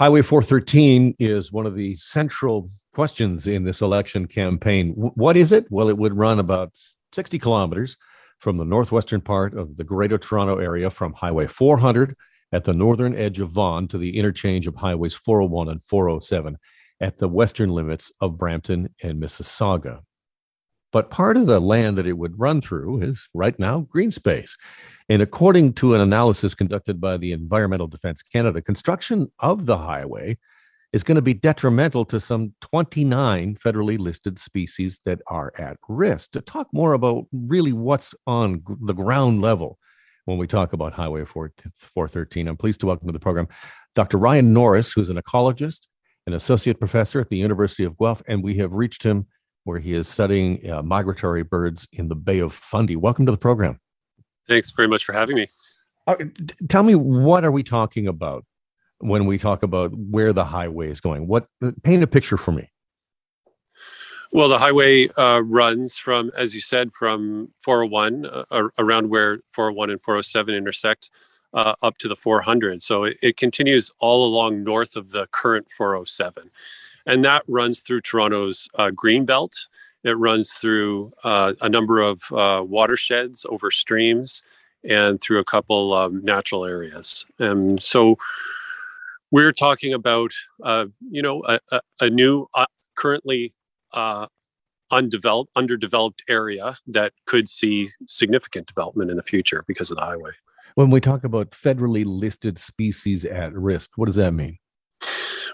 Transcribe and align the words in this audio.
Highway 0.00 0.22
413 0.22 1.16
is 1.18 1.52
one 1.52 1.66
of 1.66 1.74
the 1.74 1.94
central 1.96 2.70
questions 2.94 3.46
in 3.46 3.64
this 3.64 3.82
election 3.82 4.26
campaign. 4.26 4.94
what 4.94 5.36
is 5.36 5.52
it? 5.52 5.66
Well, 5.68 5.90
it 5.90 5.98
would 5.98 6.16
run 6.16 6.38
about 6.38 6.70
60 7.14 7.38
kilometers 7.38 7.98
from 8.38 8.56
the 8.56 8.64
northwestern 8.64 9.20
part 9.20 9.52
of 9.52 9.76
the 9.76 9.84
Greater 9.84 10.16
Toronto 10.16 10.56
Area 10.56 10.88
from 10.88 11.12
Highway 11.12 11.48
400 11.48 12.16
at 12.50 12.64
the 12.64 12.72
northern 12.72 13.14
edge 13.14 13.40
of 13.40 13.50
Vaughan 13.50 13.88
to 13.88 13.98
the 13.98 14.16
interchange 14.16 14.66
of 14.66 14.76
Highways 14.76 15.12
401 15.12 15.68
and 15.68 15.84
407 15.84 16.56
at 17.02 17.18
the 17.18 17.28
western 17.28 17.68
limits 17.68 18.10
of 18.22 18.38
Brampton 18.38 18.94
and 19.02 19.22
Mississauga. 19.22 20.00
But 20.92 21.10
part 21.10 21.36
of 21.36 21.46
the 21.46 21.60
land 21.60 21.96
that 21.98 22.06
it 22.06 22.18
would 22.18 22.38
run 22.38 22.60
through 22.60 23.02
is 23.02 23.28
right 23.32 23.58
now 23.58 23.80
green 23.80 24.10
space. 24.10 24.56
And 25.08 25.22
according 25.22 25.74
to 25.74 25.94
an 25.94 26.00
analysis 26.00 26.54
conducted 26.54 27.00
by 27.00 27.16
the 27.16 27.32
Environmental 27.32 27.86
Defence 27.86 28.22
Canada, 28.22 28.60
construction 28.60 29.30
of 29.38 29.66
the 29.66 29.78
highway 29.78 30.38
is 30.92 31.04
going 31.04 31.16
to 31.16 31.22
be 31.22 31.34
detrimental 31.34 32.04
to 32.06 32.18
some 32.18 32.54
29 32.60 33.56
federally 33.56 33.98
listed 33.98 34.38
species 34.38 35.00
that 35.04 35.20
are 35.28 35.52
at 35.56 35.76
risk. 35.88 36.32
To 36.32 36.40
talk 36.40 36.68
more 36.72 36.94
about 36.94 37.26
really 37.32 37.72
what's 37.72 38.14
on 38.26 38.62
the 38.82 38.94
ground 38.94 39.40
level 39.40 39.78
when 40.24 40.38
we 40.38 40.46
talk 40.46 40.72
about 40.72 40.92
Highway 40.92 41.24
413, 41.24 42.48
I'm 42.48 42.56
pleased 42.56 42.80
to 42.80 42.86
welcome 42.86 43.08
to 43.08 43.12
the 43.12 43.20
program 43.20 43.48
Dr. 43.94 44.18
Ryan 44.18 44.52
Norris, 44.52 44.92
who's 44.92 45.10
an 45.10 45.16
ecologist, 45.16 45.86
an 46.26 46.34
associate 46.34 46.78
professor 46.78 47.20
at 47.20 47.30
the 47.30 47.38
University 47.38 47.84
of 47.84 47.96
Guelph, 47.96 48.22
and 48.28 48.42
we 48.42 48.56
have 48.56 48.74
reached 48.74 49.02
him 49.02 49.26
where 49.64 49.78
he 49.78 49.94
is 49.94 50.08
studying 50.08 50.68
uh, 50.70 50.82
migratory 50.82 51.42
birds 51.42 51.86
in 51.92 52.08
the 52.08 52.14
Bay 52.14 52.38
of 52.38 52.52
Fundy. 52.52 52.96
Welcome 52.96 53.26
to 53.26 53.32
the 53.32 53.38
program. 53.38 53.80
Thanks 54.48 54.70
very 54.70 54.88
much 54.88 55.04
for 55.04 55.12
having 55.12 55.36
me. 55.36 55.48
Uh, 56.06 56.16
tell 56.68 56.82
me, 56.82 56.94
what 56.94 57.44
are 57.44 57.52
we 57.52 57.62
talking 57.62 58.08
about 58.08 58.44
when 58.98 59.26
we 59.26 59.38
talk 59.38 59.62
about 59.62 59.92
where 59.94 60.32
the 60.32 60.44
highway 60.44 60.90
is 60.90 61.00
going? 61.00 61.26
What 61.26 61.46
paint 61.82 62.02
a 62.02 62.06
picture 62.06 62.36
for 62.36 62.52
me? 62.52 62.70
Well, 64.32 64.48
the 64.48 64.58
highway 64.58 65.08
uh, 65.16 65.40
runs 65.40 65.96
from, 65.96 66.30
as 66.36 66.54
you 66.54 66.60
said, 66.60 66.92
from 66.92 67.48
401 67.62 68.26
uh, 68.26 68.68
around 68.78 69.10
where 69.10 69.40
401 69.50 69.90
and 69.90 70.00
407 70.00 70.54
intersect 70.54 71.10
uh, 71.52 71.74
up 71.82 71.98
to 71.98 72.08
the 72.08 72.14
400. 72.14 72.80
So 72.80 73.04
it, 73.04 73.16
it, 73.22 73.36
continues 73.36 73.90
all 73.98 74.24
along 74.24 74.62
north 74.62 74.94
of 74.94 75.10
the 75.10 75.26
current 75.32 75.70
407. 75.76 76.48
And 77.06 77.24
that 77.24 77.42
runs 77.48 77.80
through 77.80 78.02
Toronto's 78.02 78.68
uh, 78.74 78.90
green 78.90 79.24
belt. 79.24 79.66
It 80.04 80.16
runs 80.18 80.52
through 80.52 81.12
uh, 81.24 81.54
a 81.60 81.68
number 81.68 82.00
of 82.00 82.22
uh, 82.32 82.62
watersheds 82.66 83.44
over 83.48 83.70
streams 83.70 84.42
and 84.88 85.20
through 85.20 85.38
a 85.38 85.44
couple 85.44 85.92
um, 85.94 86.24
natural 86.24 86.64
areas. 86.64 87.26
And 87.38 87.82
so 87.82 88.16
we're 89.30 89.52
talking 89.52 89.92
about, 89.92 90.32
uh, 90.62 90.86
you 91.10 91.22
know, 91.22 91.42
a, 91.46 91.60
a, 91.70 91.80
a 92.00 92.10
new, 92.10 92.46
uh, 92.54 92.66
currently 92.96 93.54
uh, 93.92 94.26
undeveloped, 94.90 95.50
underdeveloped 95.56 96.22
area 96.28 96.76
that 96.86 97.12
could 97.26 97.48
see 97.48 97.88
significant 98.06 98.66
development 98.66 99.10
in 99.10 99.16
the 99.16 99.22
future 99.22 99.64
because 99.66 99.90
of 99.90 99.96
the 99.96 100.02
highway. 100.02 100.32
When 100.74 100.90
we 100.90 101.00
talk 101.00 101.24
about 101.24 101.50
federally 101.50 102.04
listed 102.06 102.58
species 102.58 103.24
at 103.24 103.52
risk, 103.52 103.90
what 103.96 104.06
does 104.06 104.16
that 104.16 104.32
mean? 104.32 104.58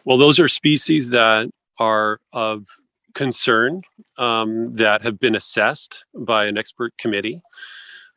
Well, 0.07 0.19
those 0.19 0.41
are 0.41 0.49
species 0.49 1.11
that 1.11 1.51
are 1.81 2.21
of 2.35 2.67
concern 3.15 3.83
um, 4.19 4.67
that 4.75 5.03
have 5.03 5.21
been 5.21 5.37
assessed 5.37 6.07
by 6.15 6.47
an 6.47 6.59
expert 6.59 6.95
committee. 6.99 7.43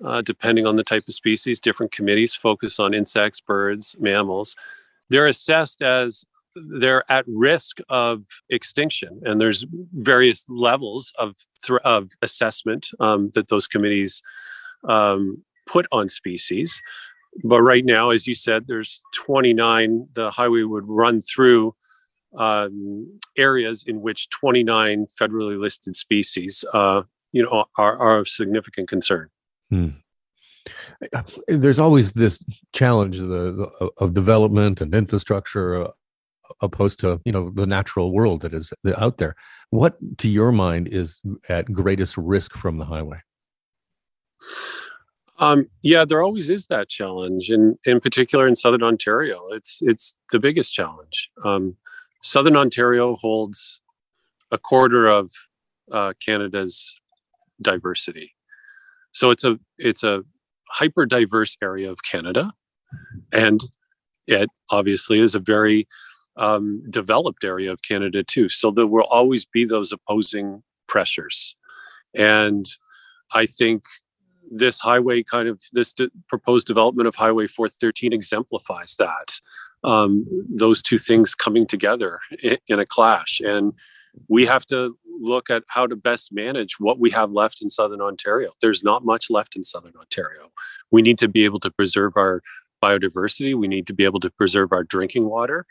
Uh, 0.05 0.21
depending 0.21 0.67
on 0.67 0.77
the 0.77 0.83
type 0.83 1.03
of 1.09 1.15
species, 1.15 1.59
different 1.59 1.91
committees 1.91 2.35
focus 2.35 2.79
on 2.79 2.93
insects, 2.93 3.41
birds, 3.41 3.97
mammals 3.99 4.55
they're 5.09 5.27
assessed 5.27 5.81
as 5.81 6.25
they're 6.79 7.09
at 7.11 7.25
risk 7.27 7.79
of 7.89 8.23
extinction 8.49 9.21
and 9.23 9.39
there's 9.39 9.65
various 9.93 10.45
levels 10.49 11.13
of 11.17 11.35
th- 11.63 11.79
of 11.85 12.09
assessment 12.21 12.89
um, 12.99 13.31
that 13.35 13.49
those 13.49 13.67
committees 13.67 14.21
um, 14.87 15.43
put 15.67 15.85
on 15.91 16.09
species 16.09 16.81
but 17.43 17.61
right 17.61 17.85
now 17.85 18.09
as 18.09 18.27
you 18.27 18.35
said 18.35 18.65
there's 18.67 19.01
29 19.15 20.07
the 20.13 20.31
highway 20.31 20.63
would 20.63 20.87
run 20.87 21.21
through 21.21 21.73
um, 22.37 23.19
areas 23.37 23.83
in 23.87 24.01
which 24.01 24.29
29 24.29 25.07
federally 25.19 25.59
listed 25.59 25.95
species 25.95 26.63
uh, 26.73 27.01
you 27.31 27.43
know 27.43 27.65
are, 27.77 27.97
are 27.97 28.17
of 28.17 28.27
significant 28.27 28.87
concern. 28.87 29.29
Hmm. 29.69 29.89
There's 31.47 31.79
always 31.79 32.13
this 32.13 32.43
challenge 32.73 33.17
of, 33.17 33.29
the, 33.29 33.89
of 33.97 34.13
development 34.13 34.81
and 34.81 34.93
infrastructure 34.93 35.85
uh, 35.85 35.91
opposed 36.61 36.99
to 36.99 37.21
you 37.25 37.31
know 37.31 37.51
the 37.51 37.67
natural 37.67 38.11
world 38.11 38.41
that 38.41 38.53
is 38.53 38.73
out 38.97 39.17
there. 39.17 39.35
What 39.69 39.97
to 40.19 40.27
your 40.27 40.51
mind 40.51 40.87
is 40.87 41.21
at 41.47 41.71
greatest 41.71 42.17
risk 42.17 42.55
from 42.55 42.77
the 42.77 42.85
highway? 42.85 43.19
Um, 45.37 45.67
yeah 45.81 46.03
there 46.03 46.21
always 46.21 46.49
is 46.49 46.67
that 46.67 46.89
challenge 46.89 47.49
and 47.49 47.77
in 47.85 48.01
particular 48.01 48.47
in 48.47 48.55
southern 48.55 48.83
ontario. 48.83 49.47
It's 49.51 49.79
it's 49.81 50.17
the 50.31 50.39
biggest 50.39 50.73
challenge. 50.73 51.29
Um, 51.45 51.77
southern 52.21 52.55
ontario 52.55 53.15
holds 53.15 53.81
a 54.51 54.57
quarter 54.57 55.07
of 55.07 55.31
uh, 55.91 56.13
canada's 56.23 56.99
diversity 57.61 58.33
so 59.11 59.31
it's 59.31 59.43
a 59.43 59.59
it's 59.77 60.03
a 60.03 60.23
hyper 60.69 61.05
diverse 61.05 61.57
area 61.61 61.91
of 61.91 62.03
Canada. 62.03 62.53
And 63.31 63.61
it 64.27 64.49
obviously 64.69 65.19
is 65.19 65.35
a 65.35 65.39
very 65.39 65.87
um, 66.37 66.83
developed 66.89 67.43
area 67.43 67.71
of 67.71 67.81
Canada 67.81 68.23
too. 68.23 68.49
So 68.49 68.71
there 68.71 68.87
will 68.87 69.07
always 69.09 69.45
be 69.45 69.65
those 69.65 69.91
opposing 69.91 70.63
pressures. 70.87 71.55
And 72.15 72.65
I 73.33 73.45
think 73.45 73.83
this 74.51 74.79
highway 74.79 75.21
kind 75.23 75.47
of 75.47 75.61
this 75.73 75.93
de- 75.93 76.09
proposed 76.27 76.65
development 76.65 77.07
of 77.07 77.15
highway 77.15 77.45
413 77.45 78.13
exemplifies 78.13 78.95
that 78.97 79.39
um, 79.83 80.25
those 80.49 80.81
two 80.81 80.97
things 80.97 81.35
coming 81.35 81.65
together 81.65 82.19
in, 82.43 82.57
in 82.67 82.79
a 82.79 82.85
clash. 82.85 83.39
And 83.43 83.73
we 84.27 84.45
have 84.45 84.65
to 84.67 84.97
look 85.19 85.49
at 85.49 85.63
how 85.67 85.87
to 85.87 85.95
best 85.95 86.31
manage 86.31 86.79
what 86.79 86.99
we 86.99 87.09
have 87.11 87.31
left 87.31 87.61
in 87.61 87.69
southern 87.69 88.01
ontario. 88.01 88.51
There's 88.61 88.83
not 88.83 89.05
much 89.05 89.29
left 89.29 89.55
in 89.55 89.63
southern 89.63 89.93
ontario. 89.97 90.49
We 90.91 91.01
need 91.01 91.17
to 91.19 91.27
be 91.27 91.45
able 91.45 91.59
to 91.61 91.71
preserve 91.71 92.13
our 92.15 92.41
biodiversity. 92.83 93.57
We 93.57 93.67
need 93.67 93.87
to 93.87 93.93
be 93.93 94.05
able 94.05 94.19
to 94.21 94.29
preserve 94.29 94.71
our 94.71 94.83
drinking 94.83 95.25
water. 95.25 95.65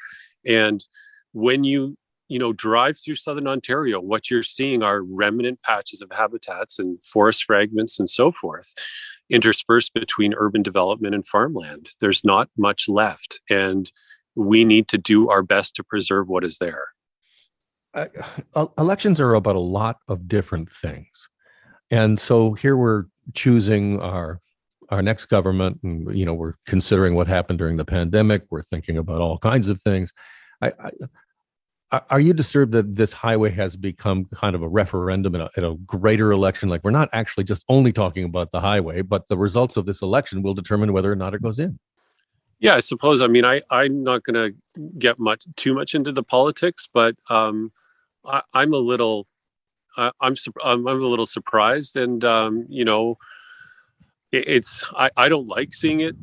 And 0.46 0.84
when 1.32 1.64
you 1.64 1.96
you 2.28 2.39
know 2.39 2.53
drive 2.53 2.97
through 2.99 3.15
southern 3.15 3.49
ontario 3.49 4.00
what 4.00 4.31
you're 4.31 4.43
seeing 4.43 4.83
are 4.83 5.03
remnant 5.03 5.62
patches 5.62 6.03
of 6.03 6.11
habitats 6.12 6.78
and 6.78 7.03
forest 7.03 7.44
fragments 7.44 7.99
and 7.99 8.09
so 8.09 8.31
forth 8.31 8.75
interspersed 9.31 9.94
between 9.94 10.34
urban 10.37 10.62
development 10.62 11.15
and 11.15 11.27
farmland. 11.27 11.91
There's 12.00 12.25
not 12.25 12.49
much 12.56 12.88
left 12.88 13.41
and 13.50 13.91
we 14.34 14.65
need 14.65 14.88
to 14.88 14.99
do 14.99 15.28
our 15.28 15.43
best 15.43 15.75
to 15.77 15.84
preserve 15.84 16.28
what 16.28 16.44
is 16.44 16.59
there. 16.59 16.88
Uh, 17.94 18.67
elections 18.77 19.21
are 19.21 19.34
about 19.34 19.56
a 19.56 19.61
lot 19.61 19.99
of 20.09 20.28
different 20.28 20.71
things. 20.71 21.28
And 21.91 22.19
so 22.19 22.53
here 22.53 22.77
we're 22.77 23.05
choosing 23.34 24.00
our 24.00 24.41
our 24.91 25.03
next 25.03 25.27
government 25.27 25.78
and 25.83 26.17
you 26.17 26.25
know 26.25 26.33
we're 26.33 26.55
considering 26.67 27.15
what 27.15 27.27
happened 27.27 27.59
during 27.59 27.77
the 27.77 27.84
pandemic. 27.84 28.44
We're 28.50 28.62
thinking 28.62 28.97
about 28.97 29.21
all 29.21 29.38
kinds 29.38 29.69
of 29.69 29.81
things. 29.81 30.12
I, 30.62 30.69
I, 30.69 30.91
are 31.91 32.21
you 32.21 32.34
disturbed 32.34 32.72
that 32.72 32.97
this 32.97 33.15
highway 33.15 33.50
has 33.50 33.76
become 33.76 34.26
kind 34.26 34.54
of 34.54 34.62
a 34.62 34.69
referendum 34.69 35.34
in 35.34 35.41
a, 35.41 35.50
in 35.56 35.65
a, 35.65 35.75
greater 35.75 36.32
election? 36.32 36.69
Like 36.69 36.84
we're 36.84 36.91
not 36.91 37.09
actually 37.12 37.44
just 37.44 37.65
only 37.69 37.93
talking 37.93 38.25
about 38.25 38.50
the 38.50 38.60
highway 38.60 39.03
but 39.03 39.28
the 39.28 39.38
results 39.38 39.76
of 39.76 39.87
this 39.87 40.03
election 40.03 40.43
will 40.43 40.54
determine 40.54 40.93
whether 40.93 41.10
or 41.10 41.16
not 41.16 41.34
it 41.34 41.43
goes 41.43 41.59
in. 41.59 41.78
Yeah 42.60 42.75
i 42.75 42.81
suppose. 42.81 43.22
I 43.22 43.26
mean 43.26 43.44
i 43.44 43.62
i'm 43.71 44.03
not 44.03 44.22
going 44.25 44.34
to 44.34 44.82
get 44.99 45.19
much 45.19 45.44
too 45.56 45.75
much 45.75 45.94
into 45.94 46.12
the 46.12 46.22
politics 46.22 46.88
but 46.93 47.14
um 47.31 47.73
I, 48.29 48.43
am 48.55 48.73
a 48.73 48.79
little, 48.79 49.26
I, 49.96 50.11
I'm, 50.20 50.35
I'm 50.64 50.87
a 50.87 50.93
little 50.93 51.26
surprised, 51.26 51.96
and 51.96 52.25
um, 52.25 52.67
you 52.69 52.85
know, 52.85 53.17
it, 54.32 54.49
it's 54.49 54.85
I, 54.94 55.11
I 55.17 55.29
don't 55.29 55.49
like 55.49 55.75
seeing 55.75 56.00
it 56.00 56.17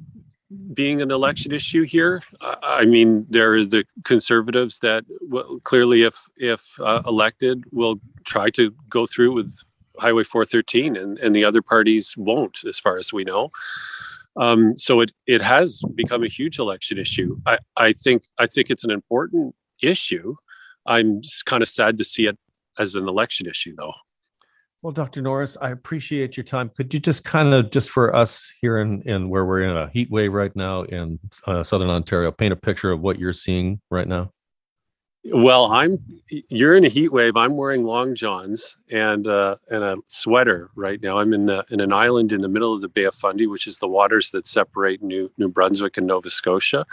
being 0.74 1.02
an 1.02 1.12
election 1.12 1.52
issue 1.52 1.84
here. 1.84 2.22
I 2.42 2.86
mean, 2.86 3.26
there 3.30 3.56
is 3.56 3.70
the 3.70 3.84
conservatives 4.04 4.80
that 4.80 5.04
well, 5.30 5.60
clearly, 5.64 6.04
if 6.04 6.18
if 6.38 6.80
uh, 6.80 7.02
elected, 7.06 7.64
will 7.72 8.00
try 8.26 8.50
to 8.52 8.74
go 8.90 9.06
through 9.06 9.34
with 9.34 9.58
Highway 10.00 10.24
413, 10.24 10.96
and 10.96 11.18
and 11.20 11.34
the 11.34 11.46
other 11.46 11.62
parties 11.62 12.16
won't, 12.18 12.60
as 12.68 12.80
far 12.80 12.98
as 12.98 13.12
we 13.12 13.24
know. 13.24 13.52
Um, 14.38 14.78
so 14.78 15.02
it 15.02 15.12
it 15.28 15.42
has 15.42 15.82
become 15.96 16.24
a 16.24 16.28
huge 16.28 16.60
election 16.60 16.98
issue. 16.98 17.38
I 17.46 17.60
I 17.78 17.94
think 17.94 18.24
I 18.38 18.46
think 18.46 18.70
it's 18.70 18.84
an 18.84 18.92
important 18.92 19.56
issue. 19.82 20.36
I'm 20.86 21.22
kind 21.46 21.64
of 21.64 21.68
sad 21.68 21.98
to 21.98 22.04
see 22.04 22.28
it 22.28 22.38
as 22.78 22.96
an 22.96 23.08
election 23.08 23.48
issue, 23.48 23.74
though. 23.76 23.94
Well, 24.86 24.92
Dr. 24.92 25.24
Norris, 25.24 25.58
I 25.60 25.72
appreciate 25.72 26.38
your 26.38 26.44
time. 26.44 26.70
Could 26.70 26.94
you 26.94 27.00
just 27.00 27.24
kind 27.24 27.56
of, 27.56 27.72
just 27.72 27.90
for 27.90 28.16
us 28.16 28.54
here 28.62 28.78
in, 28.78 29.02
in 29.02 29.30
where 29.30 29.44
we're 29.44 29.64
in 29.64 29.76
a 29.76 29.90
heat 29.90 30.12
wave 30.12 30.32
right 30.32 30.56
now 30.56 30.84
in 30.84 31.18
uh, 31.48 31.64
Southern 31.64 31.90
Ontario, 31.90 32.32
paint 32.32 32.54
a 32.54 32.56
picture 32.56 32.92
of 32.92 33.02
what 33.02 33.18
you're 33.18 33.34
seeing 33.34 33.82
right 33.90 34.08
now? 34.08 34.32
Well, 35.34 35.72
I'm. 35.72 35.98
You're 36.30 36.76
in 36.76 36.86
a 36.86 36.90
heat 36.90 37.12
wave. 37.12 37.36
I'm 37.36 37.58
wearing 37.58 37.84
long 37.84 38.14
johns 38.14 38.78
and 38.92 39.28
uh, 39.28 39.56
and 39.72 39.84
a 39.84 39.98
sweater 40.06 40.70
right 40.76 41.02
now. 41.02 41.18
I'm 41.18 41.34
in 41.34 41.48
the 41.48 41.66
in 41.72 41.80
an 41.80 41.92
island 41.92 42.32
in 42.32 42.42
the 42.42 42.48
middle 42.48 42.72
of 42.72 42.82
the 42.82 42.88
Bay 42.88 43.06
of 43.06 43.16
Fundy, 43.16 43.48
which 43.48 43.66
is 43.66 43.80
the 43.80 43.88
waters 43.88 44.30
that 44.32 44.46
separate 44.46 45.02
New 45.02 45.32
New 45.40 45.50
Brunswick 45.50 45.98
and 45.98 46.06
Nova 46.06 46.30
Scotia. 46.30 46.86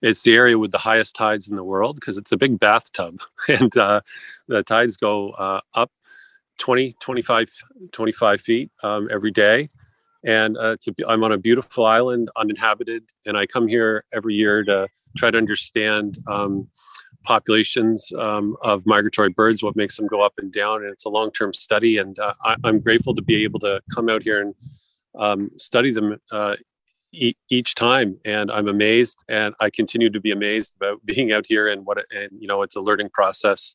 It's 0.00 0.22
the 0.22 0.34
area 0.34 0.58
with 0.58 0.70
the 0.70 0.78
highest 0.78 1.16
tides 1.16 1.50
in 1.50 1.56
the 1.56 1.64
world 1.64 1.96
because 1.96 2.16
it's 2.16 2.32
a 2.32 2.38
big 2.38 2.58
bathtub, 2.58 3.20
and 3.48 3.76
uh, 3.76 4.00
the 4.48 4.62
tides 4.62 4.96
go 4.96 5.32
uh, 5.32 5.60
up 5.74 5.90
20, 6.58 6.94
25, 7.00 7.48
25 7.92 8.40
feet 8.40 8.70
um, 8.82 9.08
every 9.10 9.30
day. 9.30 9.68
And 10.24 10.56
uh, 10.56 10.76
a, 10.86 11.08
I'm 11.08 11.22
on 11.22 11.32
a 11.32 11.38
beautiful 11.38 11.86
island, 11.86 12.30
uninhabited, 12.36 13.04
and 13.26 13.36
I 13.36 13.46
come 13.46 13.68
here 13.68 14.04
every 14.12 14.34
year 14.34 14.64
to 14.64 14.88
try 15.16 15.30
to 15.30 15.38
understand. 15.38 16.18
Um, 16.26 16.68
populations 17.26 18.12
um, 18.18 18.56
of 18.62 18.86
migratory 18.86 19.28
birds, 19.28 19.62
what 19.62 19.76
makes 19.76 19.96
them 19.96 20.06
go 20.06 20.22
up 20.22 20.34
and 20.38 20.52
down. 20.52 20.82
And 20.82 20.92
it's 20.92 21.04
a 21.04 21.10
long 21.10 21.30
term 21.32 21.52
study. 21.52 21.98
And 21.98 22.18
uh, 22.18 22.32
I, 22.42 22.56
am 22.64 22.80
grateful 22.80 23.14
to 23.14 23.22
be 23.22 23.42
able 23.44 23.60
to 23.60 23.80
come 23.92 24.08
out 24.08 24.22
here 24.22 24.40
and 24.40 24.54
um, 25.18 25.50
study 25.58 25.92
them 25.92 26.18
uh, 26.30 26.56
e- 27.12 27.36
each 27.50 27.74
time. 27.74 28.18
And 28.24 28.50
I'm 28.50 28.68
amazed. 28.68 29.22
And 29.28 29.54
I 29.60 29.70
continue 29.70 30.08
to 30.10 30.20
be 30.20 30.30
amazed 30.30 30.76
about 30.76 31.04
being 31.04 31.32
out 31.32 31.46
here 31.46 31.68
and 31.68 31.84
what, 31.84 31.98
and 32.10 32.30
you 32.38 32.46
know, 32.46 32.62
it's 32.62 32.76
a 32.76 32.80
learning 32.80 33.10
process 33.12 33.74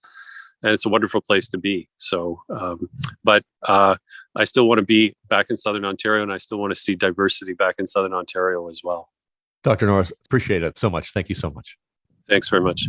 and 0.64 0.72
it's 0.72 0.86
a 0.86 0.90
wonderful 0.90 1.22
place 1.22 1.48
to 1.50 1.58
be. 1.58 1.88
So, 1.98 2.42
um, 2.50 2.90
but 3.24 3.44
uh, 3.68 3.96
I 4.36 4.44
still 4.46 4.68
want 4.68 4.80
to 4.80 4.86
be 4.86 5.16
back 5.28 5.50
in 5.50 5.58
Southern 5.58 5.86
Ontario 5.86 6.24
and 6.24 6.32
I 6.32 6.38
still 6.38 6.58
want 6.58 6.72
to 6.72 6.80
see 6.80 6.96
diversity 6.96 7.54
back 7.54 7.76
in 7.80 7.88
Southern 7.88 8.14
Ontario 8.14 8.68
as 8.70 8.82
well. 8.84 9.10
Dr. 9.64 9.86
Norris, 9.86 10.12
appreciate 10.26 10.64
it 10.64 10.78
so 10.80 10.90
much. 10.90 11.14
Thank 11.14 11.30
you 11.30 11.36
so 11.36 11.50
much. 11.50 11.78
Thanks 12.28 12.50
very 12.50 12.64
much. 12.64 12.88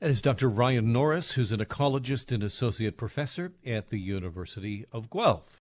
That 0.00 0.10
is 0.10 0.22
Dr. 0.22 0.48
Ryan 0.48 0.92
Norris, 0.92 1.32
who's 1.32 1.52
an 1.52 1.60
ecologist 1.60 2.32
and 2.32 2.42
associate 2.42 2.96
professor 2.96 3.52
at 3.66 3.90
the 3.90 3.98
University 3.98 4.86
of 4.92 5.10
Guelph. 5.10 5.58